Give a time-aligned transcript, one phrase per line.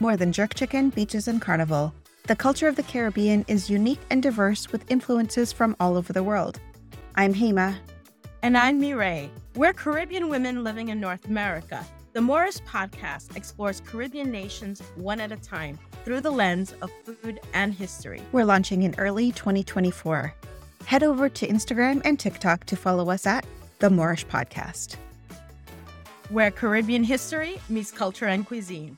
[0.00, 1.92] More than jerk chicken, beaches, and carnival,
[2.28, 6.22] the culture of the Caribbean is unique and diverse with influences from all over the
[6.22, 6.60] world.
[7.16, 7.76] I'm Hema.
[8.42, 9.28] And I'm Mireille.
[9.56, 11.84] We're Caribbean women living in North America.
[12.12, 17.40] The Moreish podcast explores Caribbean nations one at a time through the lens of food
[17.52, 18.22] and history.
[18.30, 20.32] We're launching in early 2024.
[20.84, 23.44] Head over to Instagram and TikTok to follow us at
[23.80, 24.94] The Moreish Podcast,
[26.28, 28.96] where Caribbean history meets culture and cuisine.